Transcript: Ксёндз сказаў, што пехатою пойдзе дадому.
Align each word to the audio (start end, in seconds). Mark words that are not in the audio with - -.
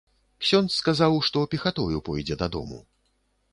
Ксёндз 0.45 0.77
сказаў, 0.83 1.17
што 1.27 1.45
пехатою 1.53 2.03
пойдзе 2.11 2.41
дадому. 2.43 2.83